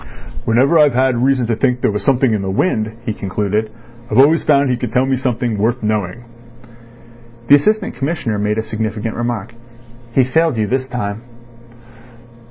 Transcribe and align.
"Whenever 0.45 0.79
I've 0.79 0.95
had 0.95 1.15
reason 1.21 1.45
to 1.45 1.55
think 1.55 1.81
there 1.81 1.91
was 1.91 2.01
something 2.03 2.33
in 2.33 2.41
the 2.41 2.49
wind," 2.49 2.91
he 3.05 3.13
concluded, 3.13 3.69
"I've 4.09 4.17
always 4.17 4.41
found 4.43 4.71
he 4.71 4.75
could 4.77 4.91
tell 4.91 5.05
me 5.05 5.15
something 5.15 5.59
worth 5.59 5.83
knowing." 5.83 6.23
The 7.49 7.55
Assistant 7.55 7.93
Commissioner 7.93 8.39
made 8.39 8.57
a 8.57 8.63
significant 8.63 9.15
remark. 9.15 9.53
"He 10.13 10.23
failed 10.23 10.57
you 10.57 10.65
this 10.65 10.87
time." 10.87 11.21